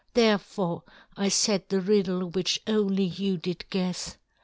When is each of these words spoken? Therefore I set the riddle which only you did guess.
Therefore 0.15 0.81
I 1.15 1.29
set 1.29 1.69
the 1.69 1.79
riddle 1.79 2.27
which 2.31 2.59
only 2.65 3.03
you 3.05 3.37
did 3.37 3.65
guess. 3.69 4.17